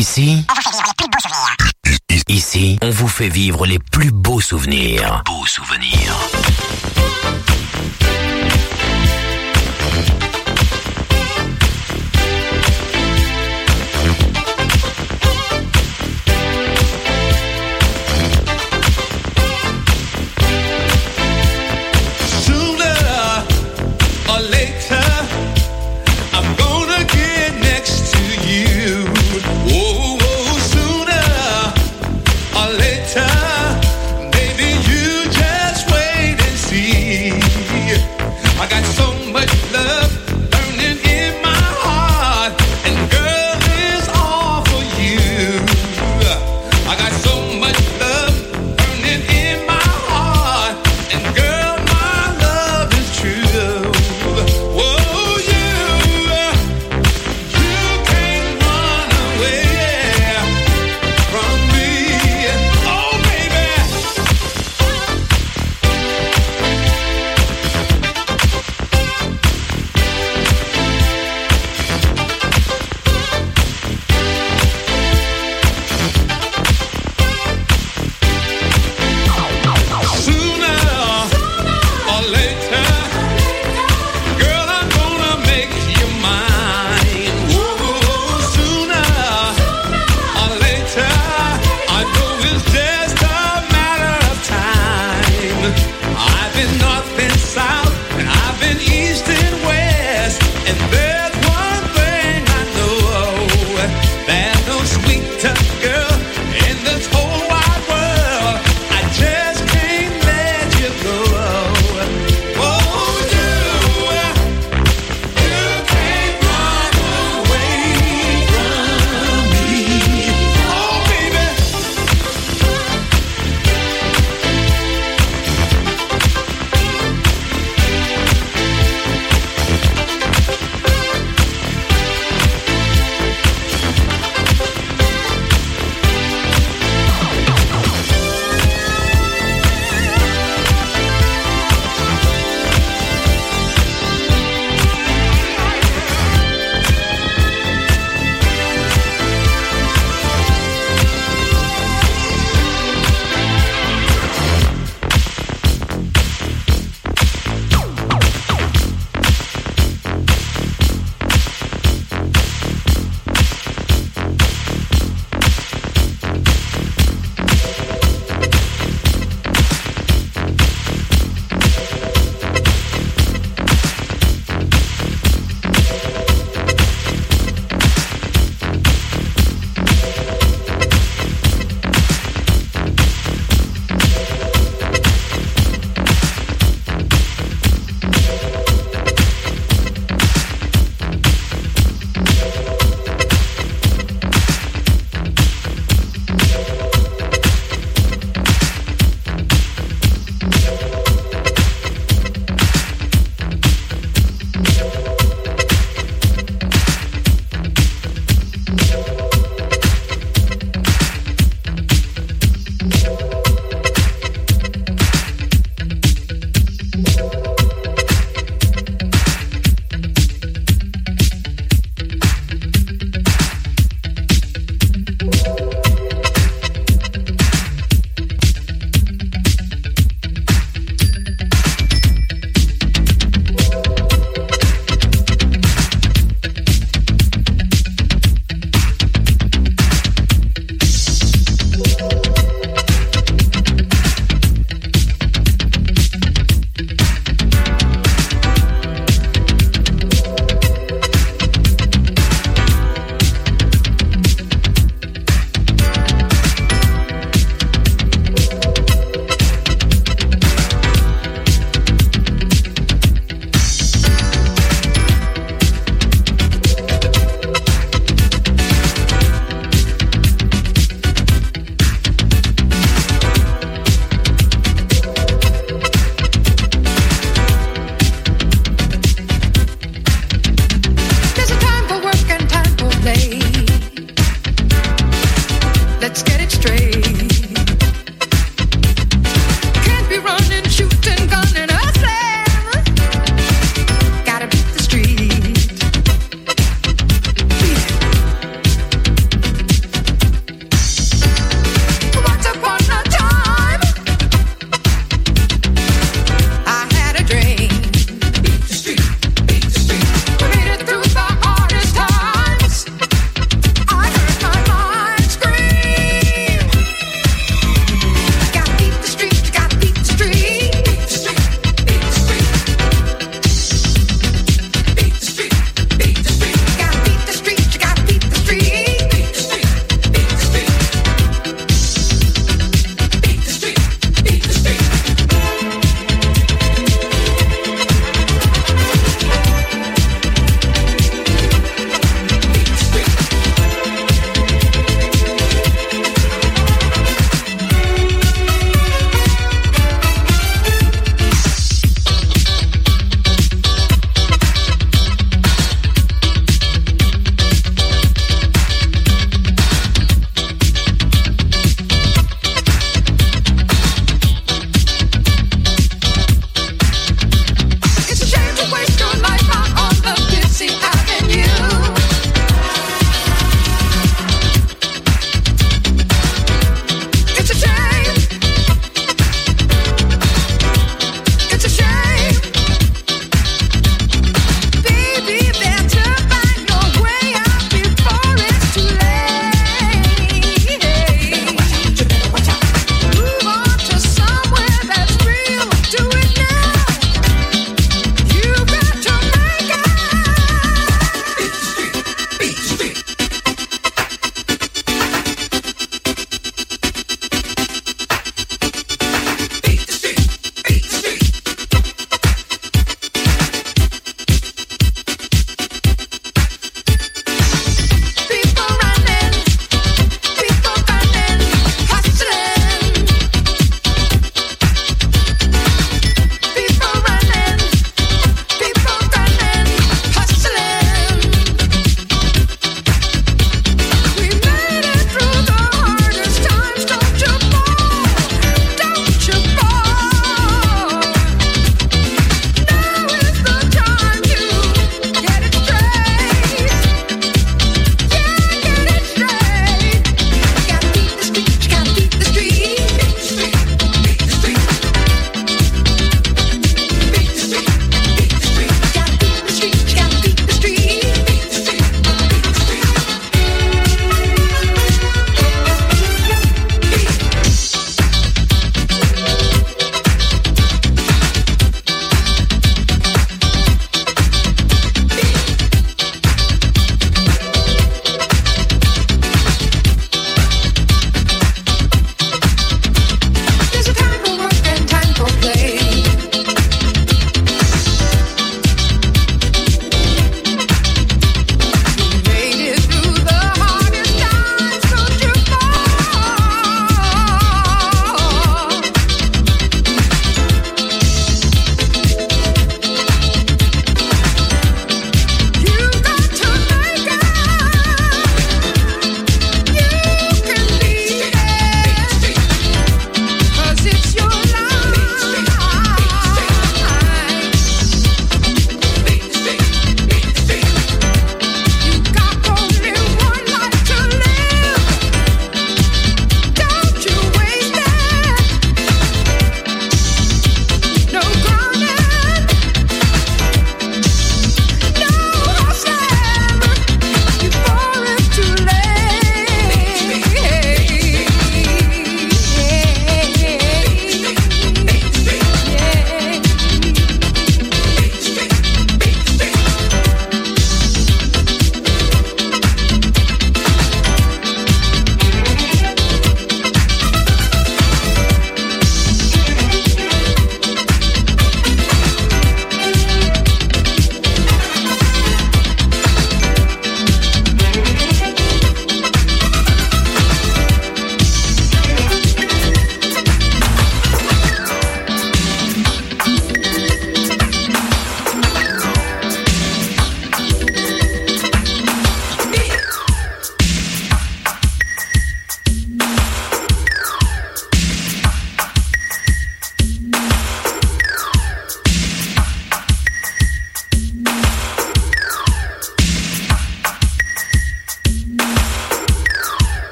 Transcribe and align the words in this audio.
Ici, 0.00 0.46
on 0.48 0.50
vous 0.50 0.56
fait 0.56 0.78
vivre 0.78 0.86
les 0.96 0.98
plus 0.98 1.10
beaux 1.10 1.20
souvenirs. 1.20 2.22
Ici, 2.28 2.78
on 2.80 2.90
vous 2.90 3.08
fait 3.08 3.28
vivre 3.28 3.66
les 3.66 3.78
plus 3.78 4.10
beaux 4.10 4.40
souvenirs. 4.40 5.22
Beaux 5.26 5.44
souvenirs. 5.44 6.16